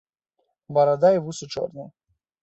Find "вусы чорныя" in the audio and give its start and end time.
1.25-1.85